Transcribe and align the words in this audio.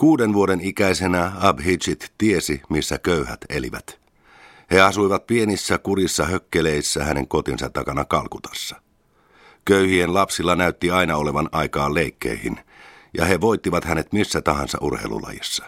Kuuden 0.00 0.32
vuoden 0.32 0.60
ikäisenä 0.60 1.32
Abhijit 1.40 2.12
tiesi, 2.18 2.62
missä 2.68 2.98
köyhät 2.98 3.40
elivät. 3.48 4.00
He 4.70 4.80
asuivat 4.80 5.26
pienissä 5.26 5.78
kurissa 5.78 6.24
hökkeleissä 6.24 7.04
hänen 7.04 7.28
kotinsa 7.28 7.70
takana 7.70 8.04
Kalkutassa. 8.04 8.76
Köyhien 9.64 10.14
lapsilla 10.14 10.56
näytti 10.56 10.90
aina 10.90 11.16
olevan 11.16 11.48
aikaa 11.52 11.94
leikkeihin, 11.94 12.60
ja 13.18 13.24
he 13.24 13.40
voittivat 13.40 13.84
hänet 13.84 14.12
missä 14.12 14.40
tahansa 14.42 14.78
urheilulajissa. 14.80 15.64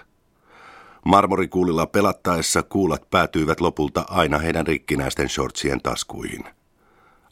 Marmorikuulilla 1.04 1.86
pelattaessa 1.86 2.62
kuulat 2.62 3.10
päätyivät 3.10 3.60
lopulta 3.60 4.04
aina 4.08 4.38
heidän 4.38 4.66
rikkinäisten 4.66 5.28
shortsien 5.28 5.82
taskuihin. 5.82 6.44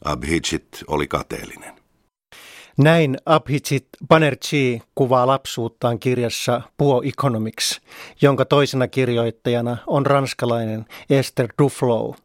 Abhijit 0.05 0.83
oli 0.87 1.07
kateellinen. 1.07 1.80
Näin 2.77 3.17
Abhijit 3.25 3.87
Banerjee 4.07 4.81
kuvaa 4.95 5.27
lapsuuttaan 5.27 5.99
kirjassa 5.99 6.61
Puo 6.77 7.03
Economics, 7.05 7.81
jonka 8.21 8.45
toisena 8.45 8.87
kirjoittajana 8.87 9.77
on 9.87 10.05
ranskalainen 10.05 10.85
Esther 11.09 11.47
Duflo. 11.61 12.15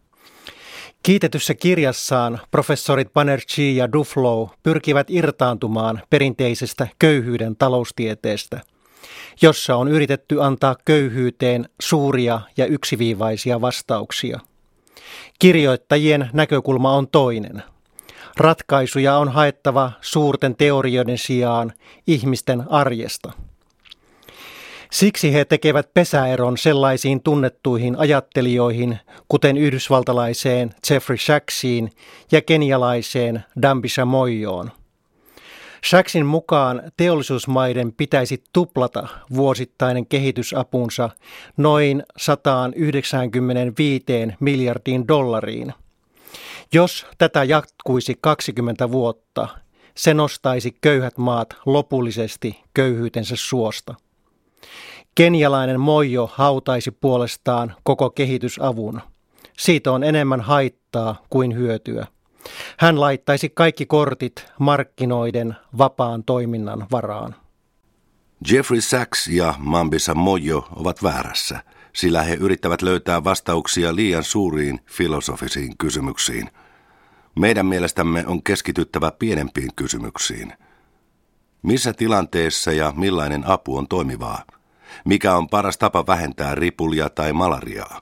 Kiitetyssä 1.02 1.54
kirjassaan 1.54 2.40
professorit 2.50 3.12
Banerjee 3.12 3.70
ja 3.74 3.92
Duflo 3.92 4.50
pyrkivät 4.62 5.10
irtaantumaan 5.10 6.02
perinteisestä 6.10 6.88
köyhyyden 6.98 7.56
taloustieteestä, 7.56 8.60
jossa 9.42 9.76
on 9.76 9.88
yritetty 9.88 10.42
antaa 10.42 10.76
köyhyyteen 10.84 11.68
suuria 11.80 12.40
ja 12.56 12.66
yksiviivaisia 12.66 13.60
vastauksia. 13.60 14.40
Kirjoittajien 15.38 16.30
näkökulma 16.32 16.92
on 16.92 17.08
toinen– 17.08 17.62
Ratkaisuja 18.36 19.16
on 19.16 19.28
haettava 19.32 19.92
suurten 20.00 20.56
teorioiden 20.56 21.18
sijaan 21.18 21.72
ihmisten 22.06 22.64
arjesta. 22.70 23.32
Siksi 24.90 25.34
he 25.34 25.44
tekevät 25.44 25.94
pesäeron 25.94 26.58
sellaisiin 26.58 27.22
tunnettuihin 27.22 27.96
ajattelijoihin, 27.98 28.98
kuten 29.28 29.56
yhdysvaltalaiseen 29.56 30.74
Jeffrey 30.90 31.18
Sachsiin 31.18 31.90
ja 32.32 32.42
kenialaiseen 32.42 33.44
Dambisa 33.62 34.04
Moyoon. 34.04 34.70
Sachsin 35.84 36.26
mukaan 36.26 36.82
teollisuusmaiden 36.96 37.92
pitäisi 37.92 38.44
tuplata 38.52 39.08
vuosittainen 39.34 40.06
kehitysapunsa 40.06 41.10
noin 41.56 42.02
195 42.16 44.04
miljardiin 44.40 45.08
dollariin– 45.08 45.72
jos 46.74 47.06
tätä 47.18 47.44
jatkuisi 47.44 48.18
20 48.20 48.90
vuotta, 48.90 49.48
se 49.94 50.14
nostaisi 50.14 50.76
köyhät 50.80 51.18
maat 51.18 51.56
lopullisesti 51.66 52.62
köyhyytensä 52.74 53.34
suosta. 53.36 53.94
Kenialainen 55.14 55.80
Mojo 55.80 56.30
hautaisi 56.34 56.90
puolestaan 56.90 57.74
koko 57.82 58.10
kehitysavun. 58.10 59.00
Siitä 59.58 59.92
on 59.92 60.04
enemmän 60.04 60.40
haittaa 60.40 61.22
kuin 61.30 61.54
hyötyä. 61.54 62.06
Hän 62.78 63.00
laittaisi 63.00 63.48
kaikki 63.48 63.86
kortit 63.86 64.46
markkinoiden 64.58 65.56
vapaan 65.78 66.24
toiminnan 66.24 66.86
varaan. 66.90 67.34
Jeffrey 68.52 68.80
Sachs 68.80 69.28
ja 69.28 69.54
Mambisa 69.58 70.14
Mojo 70.14 70.68
ovat 70.76 71.02
väärässä, 71.02 71.60
sillä 71.96 72.22
he 72.22 72.34
yrittävät 72.34 72.82
löytää 72.82 73.24
vastauksia 73.24 73.96
liian 73.96 74.24
suuriin 74.24 74.80
filosofisiin 74.86 75.78
kysymyksiin– 75.78 76.50
meidän 77.38 77.66
mielestämme 77.66 78.26
on 78.26 78.42
keskityttävä 78.42 79.12
pienempiin 79.18 79.70
kysymyksiin. 79.76 80.52
Missä 81.62 81.92
tilanteessa 81.92 82.72
ja 82.72 82.92
millainen 82.96 83.46
apu 83.46 83.76
on 83.76 83.88
toimivaa? 83.88 84.42
Mikä 85.04 85.36
on 85.36 85.48
paras 85.48 85.78
tapa 85.78 86.06
vähentää 86.06 86.54
ripulia 86.54 87.10
tai 87.10 87.32
malariaa? 87.32 88.00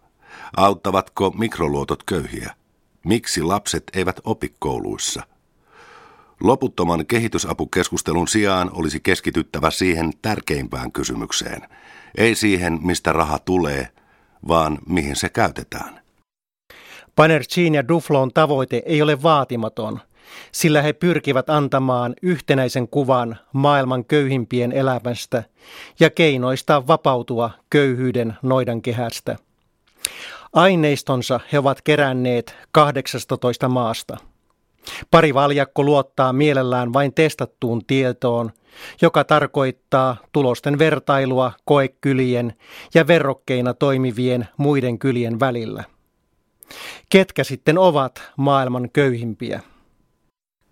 Auttavatko 0.56 1.30
mikroluotot 1.30 2.02
köyhiä? 2.02 2.54
Miksi 3.04 3.42
lapset 3.42 3.84
eivät 3.94 4.20
opi 4.24 4.54
kouluissa? 4.58 5.22
Loputtoman 6.44 7.06
kehitysapukeskustelun 7.06 8.28
sijaan 8.28 8.70
olisi 8.72 9.00
keskityttävä 9.00 9.70
siihen 9.70 10.12
tärkeimpään 10.22 10.92
kysymykseen. 10.92 11.62
Ei 12.18 12.34
siihen, 12.34 12.78
mistä 12.82 13.12
raha 13.12 13.38
tulee, 13.38 13.88
vaan 14.48 14.78
mihin 14.88 15.16
se 15.16 15.28
käytetään. 15.28 16.00
Banerjeen 17.16 17.74
ja 17.74 17.88
Duflon 17.88 18.32
tavoite 18.32 18.82
ei 18.86 19.02
ole 19.02 19.22
vaatimaton, 19.22 20.00
sillä 20.52 20.82
he 20.82 20.92
pyrkivät 20.92 21.50
antamaan 21.50 22.14
yhtenäisen 22.22 22.88
kuvan 22.88 23.36
maailman 23.52 24.04
köyhimpien 24.04 24.72
elämästä 24.72 25.44
ja 26.00 26.10
keinoista 26.10 26.86
vapautua 26.86 27.50
köyhyyden 27.70 28.34
noidan 28.42 28.82
kehästä. 28.82 29.36
Aineistonsa 30.52 31.40
he 31.52 31.58
ovat 31.58 31.82
keränneet 31.82 32.56
18 32.72 33.68
maasta. 33.68 34.33
Pari 35.10 35.34
valjakko 35.34 35.82
luottaa 35.82 36.32
mielellään 36.32 36.92
vain 36.92 37.14
testattuun 37.14 37.84
tietoon, 37.86 38.50
joka 39.02 39.24
tarkoittaa 39.24 40.16
tulosten 40.32 40.78
vertailua 40.78 41.52
koekylien 41.64 42.54
ja 42.94 43.06
verrokkeina 43.06 43.74
toimivien 43.74 44.48
muiden 44.56 44.98
kylien 44.98 45.40
välillä. 45.40 45.84
Ketkä 47.10 47.44
sitten 47.44 47.78
ovat 47.78 48.22
maailman 48.36 48.90
köyhimpiä? 48.92 49.60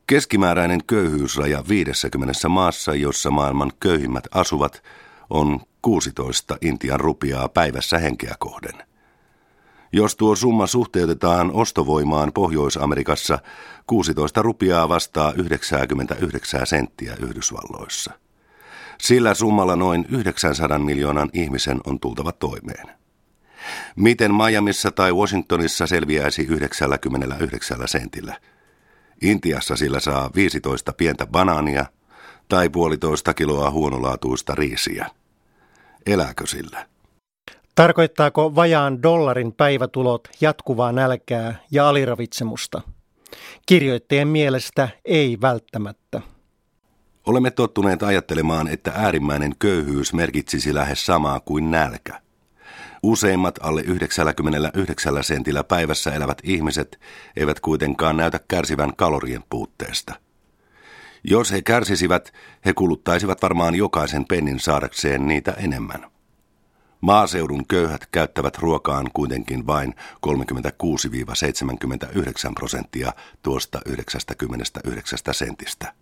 Keskimääräinen 0.06 0.81
köyhyysraja 0.87 1.65
50 1.69 2.49
maassa, 2.49 2.94
jossa 2.94 3.31
maailman 3.31 3.73
köyhimmät 3.81 4.25
asuvat, 4.34 4.83
on 5.31 5.61
16 5.83 6.56
Intian 6.61 7.00
rupiaa 7.00 7.49
päivässä 7.49 7.99
henkeä 7.99 8.34
kohden. 8.39 8.92
Jos 9.93 10.17
tuo 10.17 10.37
summa 10.37 10.67
suhteutetaan 10.67 11.51
ostovoimaan 11.53 12.33
Pohjois-Amerikassa, 12.33 13.39
16 13.87 14.43
rupiaa 14.43 14.89
vastaa 14.89 15.33
99 15.33 16.67
senttiä 16.67 17.17
Yhdysvalloissa. 17.21 18.13
Sillä 19.01 19.35
summalla 19.35 19.77
noin 19.77 20.07
900 20.09 20.79
miljoonan 20.79 21.31
ihmisen 21.33 21.81
on 21.87 22.01
tultava 22.01 22.33
toimeen. 22.33 22.87
Miten 23.97 24.35
Miamiissa 24.35 24.91
tai 24.91 25.13
Washingtonissa 25.13 25.87
selviäisi 25.87 26.43
99 26.43 27.89
sentillä? 27.89 28.41
Intiassa 29.23 29.77
sillä 29.77 30.01
saa 30.01 30.31
15 30.35 30.93
pientä 30.93 31.27
banaania 31.27 31.87
tai 32.49 32.69
puolitoista 32.69 33.35
kiloa 33.35 33.71
huonolaatuista 33.71 34.55
riisiä. 34.55 35.11
Elääkö 36.07 36.47
sillä? 36.47 36.92
Tarkoittaako 37.75 38.55
vajaan 38.55 39.03
dollarin 39.03 39.53
päivätulot 39.53 40.28
jatkuvaa 40.41 40.93
nälkää 40.93 41.55
ja 41.71 41.88
aliravitsemusta? 41.88 42.83
Kirjoittajien 43.66 44.28
mielestä 44.28 44.88
ei 45.05 45.38
välttämättä. 45.41 46.21
Olemme 47.27 47.50
tottuneet 47.50 48.03
ajattelemaan, 48.03 48.69
että 48.69 48.93
äärimmäinen 48.94 49.55
köyhyys 49.59 50.12
merkitsisi 50.12 50.75
lähes 50.75 51.06
samaa 51.06 51.41
kuin 51.41 51.71
nälkä. 51.71 52.21
Useimmat 53.03 53.59
alle 53.62 53.81
99 53.81 55.25
sentillä 55.25 55.65
päivässä 55.65 56.11
elävät 56.11 56.38
ihmiset 56.43 57.00
eivät 57.37 57.61
kuitenkaan 57.61 58.16
näytä 58.16 58.41
kärsivän 58.49 58.97
kalorien 58.97 59.44
puutteesta. 59.50 60.15
Jos 61.25 61.53
he 61.53 61.62
kärsisivät, 61.62 62.32
he 62.65 62.72
kuluttaisivat 62.72 63.43
varmaan 63.43 63.75
jokaisen 63.75 64.25
pennin 64.25 64.61
saadakseen 64.61 65.28
niitä 65.28 65.53
enemmän. 65.53 66.12
Maaseudun 67.03 67.67
köyhät 67.67 68.07
käyttävät 68.13 68.59
ruokaan 68.59 69.11
kuitenkin 69.13 69.67
vain 69.67 69.95
36-79 70.27 70.29
prosenttia 72.55 73.13
tuosta 73.43 73.81
99 73.87 75.19
sentistä. 75.35 75.93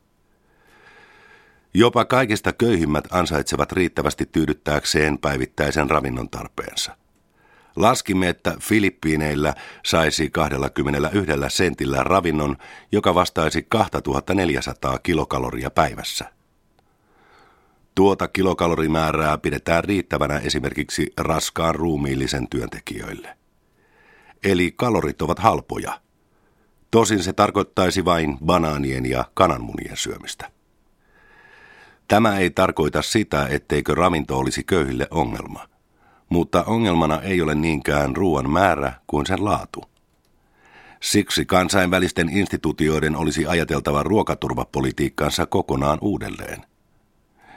Jopa 1.75 2.05
kaikista 2.05 2.53
köyhimmät 2.53 3.05
ansaitsevat 3.11 3.73
riittävästi 3.73 4.27
tyydyttääkseen 4.27 5.19
päivittäisen 5.19 5.91
ravinnon 5.91 6.31
tarpeensa. 6.31 6.97
Laskimme, 7.77 8.29
että 8.29 8.55
Filippiineillä 8.61 9.55
saisi 9.87 10.31
21 10.31 11.33
sentillä 11.49 12.05
ravinnon, 12.05 12.57
joka 12.93 13.15
vastaisi 13.15 13.67
2400 13.69 14.99
kilokaloria 14.99 15.71
päivässä. 15.71 16.40
Tuota 18.01 18.29
kilokalorimäärää 18.29 19.39
pidetään 19.39 19.85
riittävänä 19.85 20.39
esimerkiksi 20.39 21.13
raskaan 21.19 21.75
ruumiillisen 21.75 22.49
työntekijöille. 22.49 23.37
Eli 24.45 24.73
kalorit 24.77 25.23
ovat 25.23 25.39
halpoja. 25.39 26.01
Tosin 26.91 27.23
se 27.23 27.33
tarkoittaisi 27.33 28.05
vain 28.05 28.39
banaanien 28.45 29.07
ja 29.07 29.25
kananmunien 29.35 29.97
syömistä. 29.97 30.51
Tämä 32.09 32.39
ei 32.39 32.51
tarkoita 32.51 33.03
sitä, 33.03 33.47
etteikö 33.47 33.95
ravinto 33.95 34.39
olisi 34.39 34.65
köyhille 34.65 35.09
ongelma, 35.11 35.69
mutta 36.29 36.65
ongelmana 36.65 37.21
ei 37.21 37.43
ole 37.43 37.55
niinkään 37.55 38.17
ruoan 38.17 38.51
määrä 38.51 38.93
kuin 39.07 39.27
sen 39.27 39.45
laatu. 39.45 39.85
Siksi 41.03 41.47
kansainvälisten 41.47 42.29
instituutioiden 42.29 43.17
olisi 43.17 43.47
ajateltava 43.47 44.03
ruokaturvapolitiikkaansa 44.03 45.47
kokonaan 45.47 45.99
uudelleen. 46.01 46.70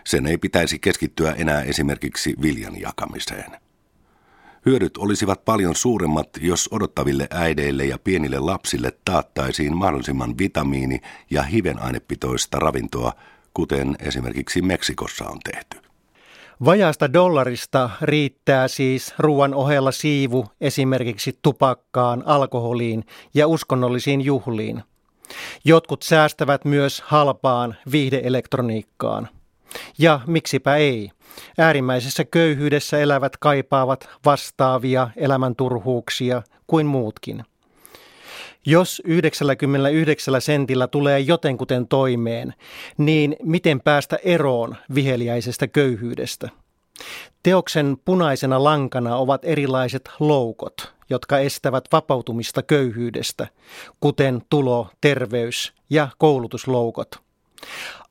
Sen 0.03 0.25
ei 0.27 0.38
pitäisi 0.38 0.79
keskittyä 0.79 1.31
enää 1.31 1.61
esimerkiksi 1.61 2.35
viljan 2.41 2.81
jakamiseen. 2.81 3.51
Hyödyt 4.65 4.97
olisivat 4.97 5.45
paljon 5.45 5.75
suuremmat, 5.75 6.29
jos 6.41 6.69
odottaville 6.71 7.27
äideille 7.31 7.85
ja 7.85 7.97
pienille 8.03 8.39
lapsille 8.39 8.91
taattaisiin 9.05 9.77
mahdollisimman 9.77 10.38
vitamiini- 10.38 11.01
ja 11.29 11.44
hivenainepitoista 11.44 12.59
ravintoa, 12.59 13.13
kuten 13.53 13.95
esimerkiksi 14.00 14.61
Meksikossa 14.61 15.25
on 15.25 15.39
tehty. 15.44 15.77
Vajaasta 16.65 17.13
dollarista 17.13 17.89
riittää 18.01 18.67
siis 18.67 19.13
ruoan 19.19 19.53
ohella 19.53 19.91
siivu 19.91 20.45
esimerkiksi 20.61 21.39
tupakkaan, 21.41 22.23
alkoholiin 22.25 23.03
ja 23.33 23.47
uskonnollisiin 23.47 24.21
juhliin. 24.21 24.83
Jotkut 25.65 26.01
säästävät 26.01 26.65
myös 26.65 27.01
halpaan 27.01 27.75
viihdeelektroniikkaan. 27.91 29.29
Ja 29.97 30.19
miksipä 30.27 30.75
ei? 30.75 31.11
Äärimmäisessä 31.57 32.25
köyhyydessä 32.25 32.99
elävät 32.99 33.37
kaipaavat 33.37 34.09
vastaavia 34.25 35.09
elämänturhuuksia 35.17 36.41
kuin 36.67 36.85
muutkin. 36.85 37.43
Jos 38.65 39.01
99 39.05 40.41
sentillä 40.41 40.87
tulee 40.87 41.19
jotenkuten 41.19 41.87
toimeen, 41.87 42.53
niin 42.97 43.35
miten 43.43 43.81
päästä 43.81 44.19
eroon 44.23 44.75
viheliäisestä 44.95 45.67
köyhyydestä? 45.67 46.49
Teoksen 47.43 47.97
punaisena 48.05 48.63
lankana 48.63 49.17
ovat 49.17 49.45
erilaiset 49.45 50.09
loukot, 50.19 50.93
jotka 51.09 51.39
estävät 51.39 51.83
vapautumista 51.91 52.63
köyhyydestä, 52.63 53.47
kuten 53.99 54.41
tulo, 54.49 54.87
terveys 55.01 55.73
ja 55.89 56.07
koulutusloukot. 56.17 57.23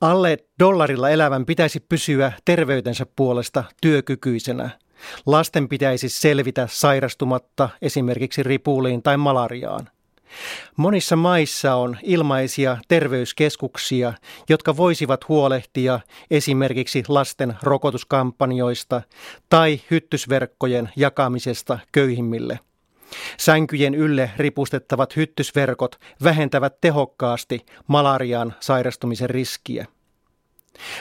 Alle 0.01 0.37
dollarilla 0.59 1.09
elävän 1.09 1.45
pitäisi 1.45 1.79
pysyä 1.79 2.31
terveytensä 2.45 3.05
puolesta 3.15 3.63
työkykyisenä. 3.81 4.69
Lasten 5.25 5.69
pitäisi 5.69 6.09
selvitä 6.09 6.67
sairastumatta 6.71 7.69
esimerkiksi 7.81 8.43
ripuliin 8.43 9.03
tai 9.03 9.17
malariaan. 9.17 9.89
Monissa 10.77 11.15
maissa 11.15 11.75
on 11.75 11.97
ilmaisia 12.03 12.77
terveyskeskuksia, 12.87 14.13
jotka 14.49 14.77
voisivat 14.77 15.29
huolehtia 15.29 15.99
esimerkiksi 16.31 17.03
lasten 17.07 17.57
rokotuskampanjoista 17.63 19.01
tai 19.49 19.81
hyttysverkkojen 19.91 20.89
jakamisesta 20.95 21.79
köyhimmille. 21.91 22.59
Sänkyjen 23.37 23.95
ylle 23.95 24.31
ripustettavat 24.37 25.15
hyttysverkot 25.15 25.99
vähentävät 26.23 26.81
tehokkaasti 26.81 27.65
malariaan 27.87 28.53
sairastumisen 28.59 29.29
riskiä. 29.29 29.85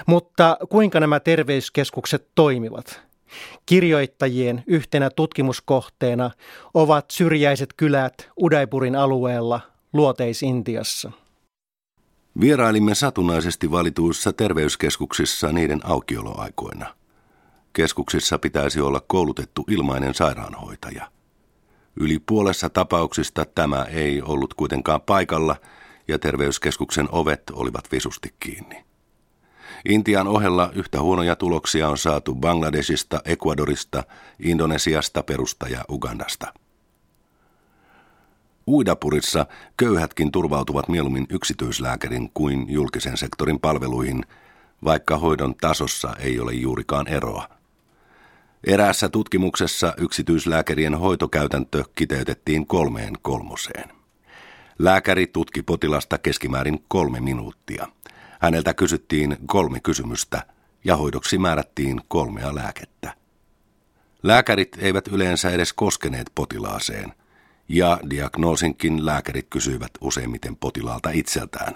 Mutta 0.07 0.57
kuinka 0.69 1.01
nämä 1.01 1.21
terveyskeskukset 1.21 2.29
toimivat? 2.35 3.03
Kirjoittajien 3.67 4.65
yhtenä 4.67 5.11
tutkimuskohteena 5.11 6.31
ovat 6.75 7.11
syrjäiset 7.11 7.73
kylät 7.77 8.31
Udaipurin 8.43 8.97
alueella 8.97 9.61
Luoteis-Intiassa. 9.93 11.13
Vierailimme 12.41 12.95
satunnaisesti 12.95 13.71
valituissa 13.71 14.33
terveyskeskuksissa 14.33 15.53
niiden 15.53 15.81
aukioloaikoina. 15.85 16.95
Keskuksissa 17.73 18.39
pitäisi 18.39 18.81
olla 18.81 19.01
koulutettu 19.07 19.65
ilmainen 19.69 20.15
sairaanhoitaja. 20.15 21.11
Yli 21.97 22.19
puolessa 22.19 22.71
tapauksista 22.71 23.45
tämä 23.45 23.85
ei 23.85 24.23
ollut 24.23 24.55
kuitenkaan 24.55 25.01
paikalla 25.01 25.57
ja 26.09 26.19
terveyskeskuksen 26.19 27.09
ovet 27.13 27.43
olivat 27.53 27.93
visusti 27.93 28.35
kiinni. 28.41 28.85
Intian 29.89 30.29
ohella 30.29 30.71
yhtä 30.75 31.01
huonoja 31.01 31.37
tuloksia 31.37 31.89
on 31.89 31.99
saatu 31.99 32.35
Bangladesista, 32.35 33.21
Ecuadorista, 33.25 34.05
Indonesiasta, 34.39 35.23
Perusta 35.23 35.69
ja 35.69 35.85
Ugandasta. 35.91 36.55
Uidapurissa 38.67 39.47
köyhätkin 39.77 40.33
turvautuvat 40.33 40.89
mieluummin 40.89 41.27
yksityislääkärin 41.31 42.31
kuin 42.35 42.67
julkisen 42.69 43.17
sektorin 43.17 43.61
palveluihin, 43.61 44.25
vaikka 44.85 45.19
hoidon 45.19 45.55
tasossa 45.61 46.17
ei 46.19 46.41
ole 46.41 46.53
juurikaan 46.53 47.09
eroa. 47.09 47.62
Eräässä 48.67 49.09
tutkimuksessa 49.09 49.95
yksityislääkärien 49.99 50.95
hoitokäytäntö 50.95 51.85
kiteytettiin 51.95 52.67
kolmeen 52.67 53.13
kolmoseen. 53.23 53.91
Lääkäri 54.79 55.27
tutki 55.27 55.63
potilasta 55.63 56.19
keskimäärin 56.19 56.85
kolme 56.89 57.21
minuuttia– 57.21 57.89
Häneltä 58.43 58.75
kysyttiin 58.75 59.37
kolme 59.47 59.81
kysymystä 59.81 60.43
ja 60.85 60.97
hoidoksi 60.97 61.39
määrättiin 61.39 62.01
kolmea 62.09 62.55
lääkettä. 62.55 63.15
Lääkärit 64.23 64.77
eivät 64.81 65.09
yleensä 65.09 65.51
edes 65.51 65.73
koskeneet 65.73 66.31
potilaaseen, 66.35 67.13
ja 67.69 68.01
diagnoosinkin 68.11 69.07
lääkärit 69.07 69.47
kysyivät 69.51 69.91
useimmiten 70.01 70.57
potilaalta 70.57 71.11
itseltään. 71.11 71.75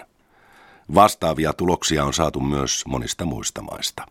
Vastaavia 0.95 1.53
tuloksia 1.53 2.05
on 2.05 2.13
saatu 2.13 2.39
myös 2.39 2.83
monista 2.87 3.25
muista 3.25 3.61
maista. 3.61 4.05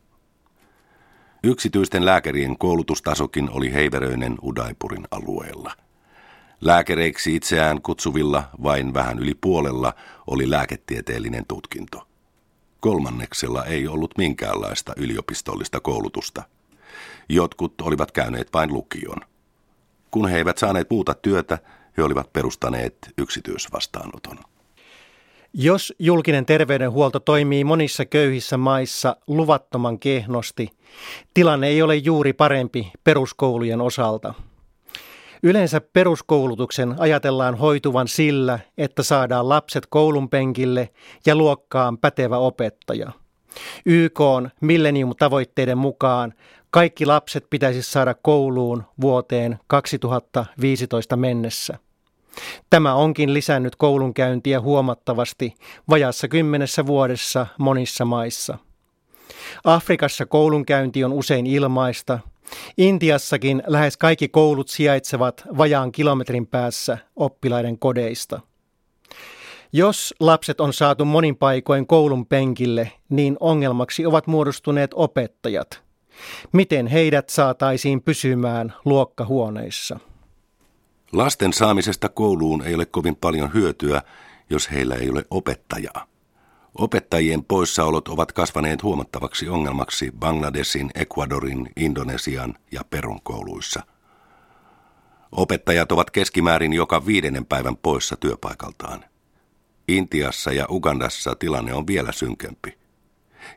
Yksityisten 1.47 2.05
lääkärien 2.05 2.59
koulutustasokin 2.59 3.51
oli 3.51 3.73
heiveröinen 3.73 4.39
Udaipurin 4.43 5.07
alueella. 5.11 5.73
Lääkäreiksi 6.61 7.37
itseään 7.37 7.83
kutsuvilla 7.83 8.51
vain 8.63 8.95
vähän 8.95 9.19
yli 9.19 9.35
puolella 9.35 9.95
oli 10.27 10.51
lääketieteellinen 10.51 11.45
tutkinto. 11.49 12.09
Kolmanneksella 12.81 13.65
ei 13.65 13.89
ollut 13.89 14.19
minkäänlaista 14.19 14.93
yliopistollista 14.97 15.81
koulutusta. 15.81 16.43
Jotkut 17.29 17.81
olivat 17.81 18.13
käyneet 18.13 18.49
vain 18.53 18.73
lukion. 18.73 19.21
Kun 20.11 20.29
he 20.29 20.37
eivät 20.37 20.59
saaneet 20.59 20.91
muuta 20.91 21.15
työtä, 21.15 21.59
he 21.97 22.03
olivat 22.03 22.33
perustaneet 22.33 22.97
yksityisvastaanoton. 23.19 24.39
Jos 25.53 25.95
julkinen 25.99 26.47
terveydenhuolto 26.47 27.21
toimii 27.21 27.65
monissa 27.65 28.05
köyhissä 28.05 28.57
maissa 28.57 29.17
luvattoman 29.27 29.99
kehnosti, 29.99 30.71
tilanne 31.35 31.67
ei 31.67 31.83
ole 31.83 31.97
juuri 31.97 32.33
parempi 32.33 32.93
peruskoulujen 33.05 33.81
osalta. 33.81 34.35
Yleensä 35.43 35.81
peruskoulutuksen 35.81 36.95
ajatellaan 36.99 37.55
hoituvan 37.55 38.09
sillä, 38.09 38.59
että 38.79 39.03
saadaan 39.03 39.49
lapset 39.49 39.87
koulun 39.91 40.29
penkille 40.29 40.91
ja 41.27 41.37
luokkaan 41.37 41.99
pätevä 41.99 42.39
opettaja. 42.39 43.13
YK 43.87 44.21
on 44.21 44.51
millennium-tavoitteiden 44.61 45.79
mukaan 45.79 46.35
kaikki 46.71 47.07
lapset 47.07 47.51
pitäisi 47.51 47.83
saada 47.83 48.15
kouluun 48.15 48.83
vuoteen 49.01 49.59
2015 49.67 51.17
mennessä. 51.17 51.79
Tämä 52.71 52.95
onkin 52.95 53.35
lisännyt 53.35 53.77
koulunkäyntiä 53.77 54.61
huomattavasti 54.61 55.55
vajassa 55.91 56.29
kymmenessä 56.29 56.87
vuodessa 56.87 57.47
monissa 57.59 58.05
maissa. 58.05 58.59
Afrikassa 59.65 60.27
koulunkäynti 60.27 61.05
on 61.05 61.13
usein 61.13 61.47
ilmaista– 61.47 62.19
Intiassakin 62.79 63.63
lähes 63.67 63.97
kaikki 63.97 64.29
koulut 64.29 64.69
sijaitsevat 64.69 65.45
vajaan 65.59 65.93
kilometrin 65.93 66.47
päässä 66.47 66.99
oppilaiden 67.17 67.79
kodeista. 67.79 68.41
Jos 69.73 70.15
lapset 70.21 70.61
on 70.61 70.73
saatu 70.73 71.05
monin 71.05 71.37
paikoin 71.37 71.87
koulun 71.87 72.27
penkille, 72.27 72.93
niin 73.09 73.37
ongelmaksi 73.41 74.07
ovat 74.07 74.27
muodostuneet 74.27 74.91
opettajat. 74.95 75.83
Miten 76.53 76.87
heidät 76.87 77.29
saataisiin 77.29 78.03
pysymään 78.03 78.75
luokkahuoneissa? 78.85 79.99
Lasten 81.13 81.53
saamisesta 81.53 82.09
kouluun 82.09 82.63
ei 82.63 82.75
ole 82.75 82.87
kovin 82.87 83.17
paljon 83.17 83.55
hyötyä, 83.55 84.03
jos 84.51 84.71
heillä 84.71 84.95
ei 84.95 85.11
ole 85.11 85.25
opettajaa. 85.31 86.07
Opettajien 86.79 87.45
poissaolot 87.45 88.09
ovat 88.09 88.33
kasvaneet 88.33 88.83
huomattavaksi 88.83 89.49
ongelmaksi 89.49 90.13
Bangladesin, 90.19 90.91
Ecuadorin, 90.95 91.71
Indonesian 91.77 92.55
ja 92.73 92.81
Perun 92.91 93.21
kouluissa. 93.23 93.83
Opettajat 95.33 95.93
ovat 95.93 96.11
keskimäärin 96.11 96.73
joka 96.73 97.07
viidennen 97.07 97.47
päivän 97.47 97.77
poissa 97.77 98.17
työpaikaltaan. 98.17 99.05
Intiassa 99.89 100.53
ja 100.53 100.67
Ugandassa 100.71 101.35
tilanne 101.35 101.75
on 101.75 101.87
vielä 101.87 102.13
synkempi. 102.13 102.79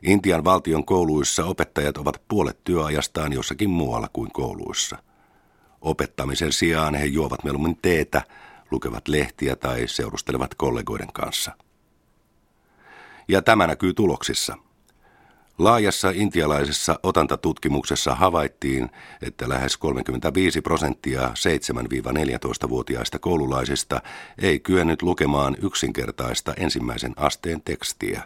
Intian 0.02 0.44
valtion 0.44 0.84
kouluissa 0.84 1.44
opettajat 1.44 1.96
ovat 1.96 2.22
puolet 2.28 2.64
työajastaan 2.64 3.32
jossakin 3.32 3.70
muualla 3.70 4.08
kuin 4.12 4.32
kouluissa. 4.32 4.96
Opettamisen 5.80 6.52
sijaan 6.52 6.94
he 6.94 7.04
juovat 7.04 7.44
mieluummin 7.44 7.78
teetä, 7.82 8.22
lukevat 8.70 9.08
lehtiä 9.08 9.56
tai 9.56 9.88
seurustelevat 9.88 10.54
kollegoiden 10.54 11.12
kanssa– 11.12 11.52
ja 13.30 13.42
tämä 13.42 13.66
näkyy 13.66 13.94
tuloksissa. 13.94 14.56
Laajassa 15.58 16.10
intialaisessa 16.14 16.98
otantatutkimuksessa 17.02 18.14
havaittiin, 18.14 18.90
että 19.22 19.48
lähes 19.48 19.76
35 19.76 20.60
prosenttia 20.60 21.28
7-14-vuotiaista 21.28 23.18
koululaisista 23.18 24.02
ei 24.38 24.60
kyennyt 24.60 25.02
lukemaan 25.02 25.56
yksinkertaista 25.62 26.54
ensimmäisen 26.56 27.12
asteen 27.16 27.62
tekstiä, 27.62 28.22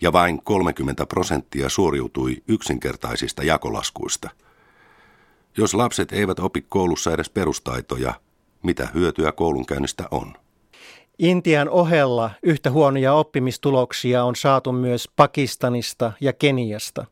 ja 0.00 0.12
vain 0.12 0.42
30 0.44 1.06
prosenttia 1.06 1.68
suoriutui 1.68 2.42
yksinkertaisista 2.48 3.42
jakolaskuista. 3.44 4.30
Jos 5.58 5.74
lapset 5.74 6.12
eivät 6.12 6.38
opi 6.38 6.66
koulussa 6.68 7.12
edes 7.12 7.30
perustaitoja, 7.30 8.14
mitä 8.62 8.88
hyötyä 8.94 9.32
koulunkäynnistä 9.32 10.04
on? 10.10 10.34
Intian 11.18 11.68
ohella 11.68 12.30
yhtä 12.42 12.70
huonoja 12.70 13.12
oppimistuloksia 13.12 14.24
on 14.24 14.36
saatu 14.36 14.72
myös 14.72 15.08
Pakistanista 15.16 16.12
ja 16.20 16.32
Keniasta. 16.32 17.06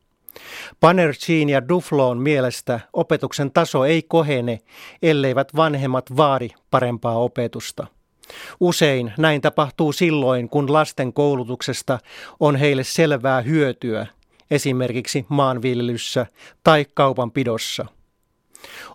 Panerchin 0.80 1.48
ja 1.48 1.68
Dufloon 1.68 2.18
mielestä 2.18 2.80
opetuksen 2.92 3.50
taso 3.50 3.84
ei 3.84 4.02
kohene, 4.02 4.58
elleivät 5.02 5.56
vanhemmat 5.56 6.16
vaadi 6.16 6.48
parempaa 6.70 7.18
opetusta. 7.18 7.86
Usein 8.60 9.12
näin 9.18 9.40
tapahtuu 9.40 9.92
silloin, 9.92 10.48
kun 10.48 10.72
lasten 10.72 11.12
koulutuksesta 11.12 11.98
on 12.40 12.56
heille 12.56 12.84
selvää 12.84 13.40
hyötyä, 13.40 14.06
esimerkiksi 14.50 15.26
maanviljelyssä 15.28 16.26
tai 16.64 16.86
kaupanpidossa. 16.94 17.95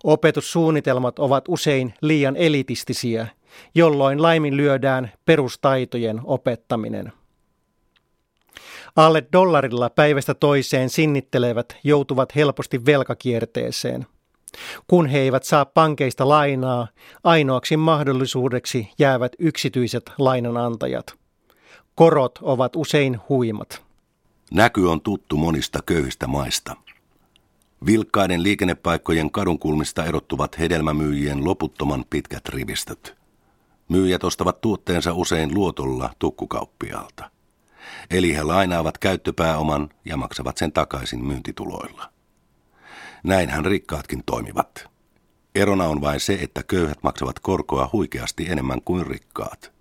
Opetussuunnitelmat 0.03 1.19
ovat 1.19 1.45
usein 1.47 1.93
liian 2.01 2.35
elitistisiä, 2.35 3.27
jolloin 3.75 4.21
laiminlyödään 4.21 5.11
perustaitojen 5.25 6.21
opettaminen. 6.23 7.13
Alle 8.95 9.23
dollarilla 9.33 9.89
päivästä 9.89 10.33
toiseen 10.33 10.89
sinnittelevät 10.89 11.77
joutuvat 11.83 12.35
helposti 12.35 12.85
velkakierteeseen. 12.85 14.05
Kun 14.87 15.07
he 15.07 15.19
eivät 15.19 15.43
saa 15.43 15.65
pankeista 15.65 16.29
lainaa, 16.29 16.87
ainoaksi 17.23 17.77
mahdollisuudeksi 17.77 18.89
jäävät 18.99 19.31
yksityiset 19.39 20.11
lainanantajat. 20.17 21.13
Korot 21.95 22.39
ovat 22.41 22.75
usein 22.75 23.19
huimat. 23.29 23.81
Näky 24.51 24.85
on 24.85 25.01
tuttu 25.01 25.37
monista 25.37 25.79
köyhistä 25.85 26.27
maista. 26.27 26.75
Vilkkaiden 27.85 28.43
liikennepaikkojen 28.43 29.31
kadunkulmista 29.31 30.05
erottuvat 30.05 30.59
hedelmämyyjien 30.59 31.45
loputtoman 31.45 32.05
pitkät 32.09 32.49
rivistöt. 32.49 33.17
Myyjät 33.89 34.23
ostavat 34.23 34.61
tuotteensa 34.61 35.13
usein 35.13 35.53
luotolla 35.53 36.13
tukkukauppiaalta. 36.19 37.31
Eli 38.11 38.35
he 38.35 38.43
lainaavat 38.43 38.97
käyttöpääoman 38.97 39.89
ja 40.05 40.17
maksavat 40.17 40.57
sen 40.57 40.71
takaisin 40.71 41.25
myyntituloilla. 41.25 42.11
Näinhän 43.23 43.65
rikkaatkin 43.65 44.23
toimivat. 44.25 44.89
Erona 45.55 45.85
on 45.85 46.01
vain 46.01 46.19
se, 46.19 46.33
että 46.33 46.63
köyhät 46.63 47.03
maksavat 47.03 47.39
korkoa 47.39 47.89
huikeasti 47.93 48.49
enemmän 48.49 48.81
kuin 48.81 49.07
rikkaat. 49.07 49.71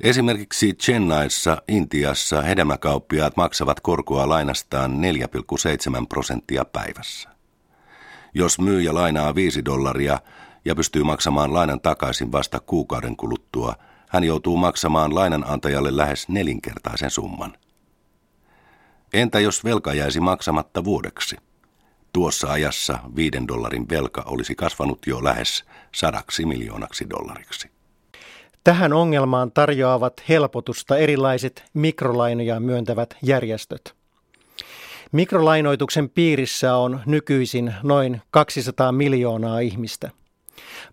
Esimerkiksi 0.00 0.72
Chennaissa, 0.72 1.62
Intiassa, 1.68 2.42
hedelmäkauppiaat 2.42 3.36
maksavat 3.36 3.80
korkoa 3.80 4.28
lainastaan 4.28 4.92
4,7 6.00 6.06
prosenttia 6.08 6.64
päivässä. 6.64 7.28
Jos 8.34 8.58
myyjä 8.58 8.94
lainaa 8.94 9.34
5 9.34 9.64
dollaria 9.64 10.18
ja 10.64 10.74
pystyy 10.74 11.02
maksamaan 11.02 11.54
lainan 11.54 11.80
takaisin 11.80 12.32
vasta 12.32 12.60
kuukauden 12.60 13.16
kuluttua, 13.16 13.74
hän 14.08 14.24
joutuu 14.24 14.56
maksamaan 14.56 15.14
lainanantajalle 15.14 15.96
lähes 15.96 16.28
nelinkertaisen 16.28 17.10
summan. 17.10 17.56
Entä 19.12 19.40
jos 19.40 19.64
velka 19.64 19.94
jäisi 19.94 20.20
maksamatta 20.20 20.84
vuodeksi? 20.84 21.36
Tuossa 22.12 22.52
ajassa 22.52 22.98
viiden 23.16 23.48
dollarin 23.48 23.88
velka 23.88 24.22
olisi 24.26 24.54
kasvanut 24.54 25.06
jo 25.06 25.24
lähes 25.24 25.64
sadaksi 25.94 26.46
miljoonaksi 26.46 27.10
dollariksi. 27.10 27.73
Tähän 28.64 28.92
ongelmaan 28.92 29.52
tarjoavat 29.52 30.22
helpotusta 30.28 30.96
erilaiset 30.96 31.64
mikrolainoja 31.74 32.60
myöntävät 32.60 33.16
järjestöt. 33.22 33.94
Mikrolainoituksen 35.12 36.10
piirissä 36.10 36.76
on 36.76 37.00
nykyisin 37.06 37.74
noin 37.82 38.20
200 38.30 38.92
miljoonaa 38.92 39.60
ihmistä. 39.60 40.10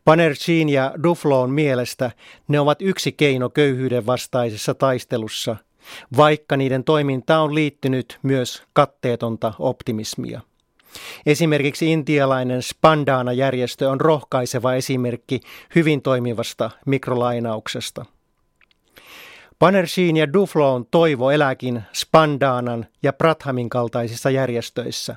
Panerchin 0.06 0.70
ja 0.70 0.94
Dufloon 1.04 1.50
mielestä 1.50 2.12
ne 2.48 2.60
ovat 2.60 2.82
yksi 2.82 3.12
keino 3.12 3.50
köyhyyden 3.50 4.06
vastaisessa 4.06 4.74
taistelussa, 4.74 5.56
vaikka 6.18 6.58
niiden 6.58 6.84
toiminta 6.84 7.40
on 7.40 7.56
liittynyt 7.56 8.20
myös 8.24 8.64
katteetonta 8.74 9.54
optimismia. 9.60 10.42
Esimerkiksi 11.26 11.92
intialainen 11.92 12.62
Spandana-järjestö 12.62 13.90
on 13.90 14.02
rohkaiseva 14.02 14.74
esimerkki 14.74 15.40
hyvin 15.76 16.02
toimivasta 16.02 16.72
mikrolainauksesta. 16.86 18.06
Panershin 19.60 20.18
ja 20.18 20.34
Dufloon 20.34 20.86
toivo 20.92 21.32
eläkin 21.32 21.84
Spandanan 21.94 22.86
ja 23.04 23.14
Prathamin 23.14 23.70
kaltaisissa 23.70 24.30
järjestöissä. 24.30 25.16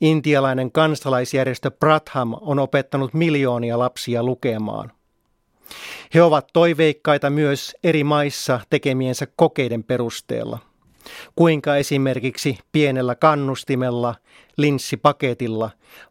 Intialainen 0.00 0.72
kansalaisjärjestö 0.72 1.70
Pratham 1.70 2.34
on 2.40 2.58
opettanut 2.58 3.14
miljoonia 3.14 3.78
lapsia 3.78 4.22
lukemaan. 4.22 4.92
He 6.14 6.22
ovat 6.22 6.46
toiveikkaita 6.52 7.30
myös 7.30 7.76
eri 7.84 8.04
maissa 8.04 8.60
tekemiensä 8.70 9.26
kokeiden 9.36 9.84
perusteella– 9.84 10.58
kuinka 11.36 11.76
esimerkiksi 11.76 12.58
pienellä 12.72 13.14
kannustimella, 13.14 14.14
linssipaketilla, 14.56 15.70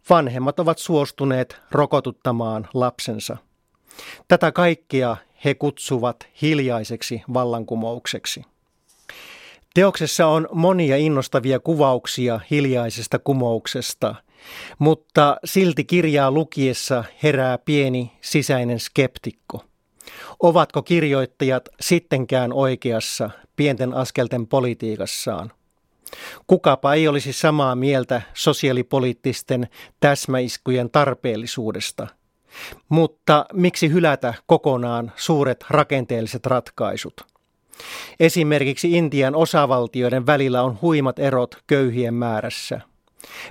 vanhemmat 0.10 0.60
ovat 0.60 0.78
suostuneet 0.78 1.58
rokotuttamaan 1.72 2.68
lapsensa. 2.74 3.38
Tätä 4.28 4.52
kaikkea 4.52 5.18
he 5.46 5.56
kutsuvat 5.56 6.28
hiljaiseksi 6.42 7.22
vallankumoukseksi. 7.34 8.44
Teoksessa 9.74 10.28
on 10.28 10.48
monia 10.52 10.98
innostavia 10.98 11.60
kuvauksia 11.60 12.40
hiljaisesta 12.52 13.20
kumouksesta, 13.20 14.16
mutta 14.80 15.38
silti 15.46 15.84
kirjaa 15.84 16.32
lukiessa 16.32 17.04
herää 17.24 17.58
pieni 17.58 18.12
sisäinen 18.22 18.80
skeptikko. 18.80 19.64
Ovatko 20.44 20.82
kirjoittajat 20.82 21.70
sittenkään 21.82 22.54
oikeassa 22.54 23.30
pienten 23.56 23.94
askelten 23.94 24.48
politiikassaan? 24.48 25.52
Kukapa 26.48 26.94
ei 26.94 27.08
olisi 27.08 27.34
samaa 27.34 27.76
mieltä 27.76 28.22
sosiaalipoliittisten 28.34 29.68
täsmäiskujen 30.00 30.90
tarpeellisuudesta. 30.90 32.08
Mutta 32.90 33.46
miksi 33.54 33.92
hylätä 33.92 34.34
kokonaan 34.46 35.12
suuret 35.16 35.66
rakenteelliset 35.70 36.46
ratkaisut? 36.46 37.22
Esimerkiksi 38.20 38.92
Intian 38.92 39.36
osavaltioiden 39.36 40.26
välillä 40.26 40.64
on 40.64 40.78
huimat 40.82 41.20
erot 41.20 41.56
köyhien 41.68 42.14
määrässä. 42.14 42.82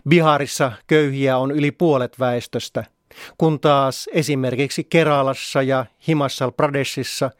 Biharissa 0.08 0.72
köyhiä 0.86 1.38
on 1.38 1.50
yli 1.50 1.70
puolet 1.70 2.20
väestöstä– 2.20 2.84
kun 3.38 3.60
taas 3.60 4.08
esimerkiksi 4.12 4.84
Keralassa 4.84 5.62
ja 5.62 5.86
Himachal 6.08 6.50
Pradeshissa 6.50 7.30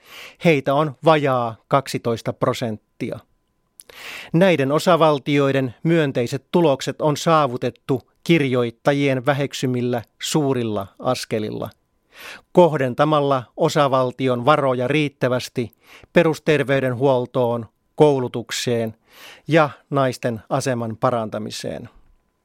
heitä 0.44 0.74
on 0.74 0.96
vajaa 1.04 1.56
12 1.68 2.32
prosenttia. 2.32 3.18
Näiden 4.32 4.72
osavaltioiden 4.72 5.74
myönteiset 5.82 6.44
tulokset 6.52 7.00
on 7.00 7.16
saavutettu 7.16 8.10
kirjoittajien 8.24 9.26
väheksymillä 9.26 10.02
suurilla 10.22 10.86
askelilla. 10.98 11.70
Kohdentamalla 12.52 13.42
osavaltion 13.56 14.44
varoja 14.44 14.88
riittävästi 14.88 15.70
perusterveydenhuoltoon, 16.12 17.66
koulutukseen 17.94 18.94
ja 19.48 19.70
naisten 19.90 20.40
aseman 20.48 20.96
parantamiseen. 20.96 21.88